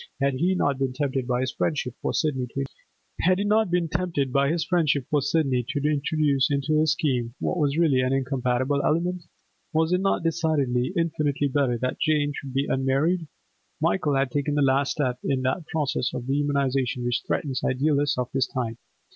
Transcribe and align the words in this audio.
Had 0.19 0.33
he 0.33 0.55
not 0.55 0.79
been 0.79 0.93
tempted 0.93 1.27
by 1.27 1.41
his 1.41 1.53
friendship 1.53 1.93
for 2.01 2.11
Sidney 2.11 2.47
to 2.47 2.59
introduce 5.77 6.49
into 6.49 6.79
his 6.79 6.93
scheme 6.93 7.35
what 7.37 7.59
was 7.59 7.77
really 7.77 8.01
an 8.01 8.11
incompatible 8.11 8.81
element? 8.83 9.25
Was 9.73 9.93
it 9.93 10.01
not 10.01 10.23
decidedly, 10.23 10.91
infinitely 10.97 11.49
better 11.49 11.77
that 11.77 11.99
Jane 11.99 12.33
should 12.33 12.51
be 12.51 12.65
unmarried? 12.67 13.27
Michael 13.79 14.15
had 14.15 14.31
taken 14.31 14.55
the 14.55 14.63
last 14.63 14.93
step 14.93 15.19
in 15.23 15.43
that 15.43 15.67
process 15.67 16.15
of 16.15 16.23
dehumanisation 16.23 17.05
which 17.05 17.21
threatens 17.27 17.61
idealists 17.63 18.17
of 18.17 18.31
his 18.31 18.47
type. 18.47 18.77